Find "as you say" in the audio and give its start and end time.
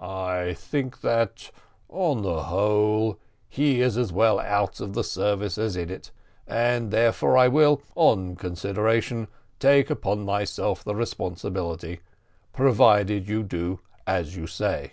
14.06-14.92